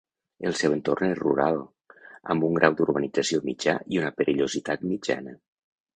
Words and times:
El 0.51 0.55
seu 0.59 0.71
entorn 0.77 1.07
és 1.07 1.19
rural, 1.19 1.59
amb 2.35 2.47
un 2.49 2.57
grau 2.61 2.77
d'urbanització 2.79 3.43
mitjà 3.51 3.77
i 3.97 4.01
una 4.03 4.11
perillositat 4.23 4.89
mitjana. 4.95 5.37